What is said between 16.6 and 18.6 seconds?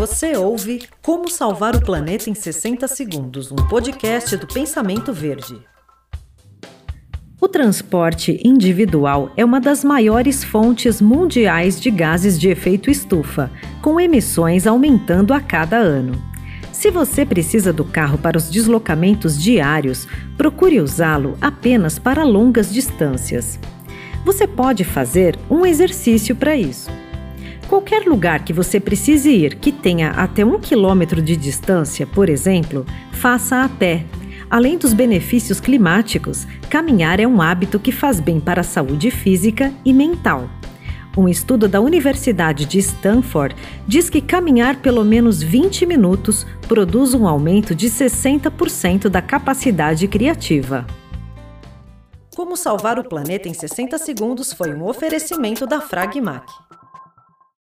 Se você precisa do carro para os